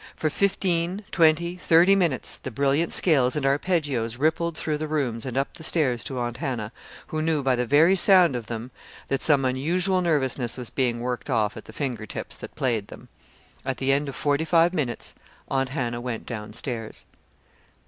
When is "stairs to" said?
5.63-6.17